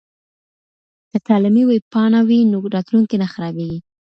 [1.11, 3.79] که تعلیمي ویبپاڼه وي نو راتلونکی نه خرابیږي.